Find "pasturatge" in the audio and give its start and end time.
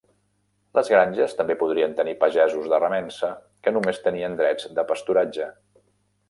4.95-5.53